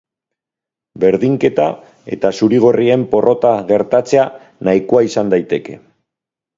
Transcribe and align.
Berdinketa 1.03 1.67
eta 2.17 2.33
zurigorrien 2.39 3.05
porrota 3.13 3.55
gertatzea 3.71 4.27
nahikoa 4.71 5.09
izan 5.13 5.35
daiteke. 5.37 5.83